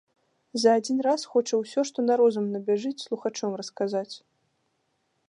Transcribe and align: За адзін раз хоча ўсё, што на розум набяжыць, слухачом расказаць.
За 0.61 0.71
адзін 0.79 0.97
раз 1.07 1.25
хоча 1.33 1.59
ўсё, 1.59 1.79
што 1.89 1.99
на 2.07 2.13
розум 2.21 2.45
набяжыць, 2.55 3.05
слухачом 3.07 3.51
расказаць. 3.63 4.11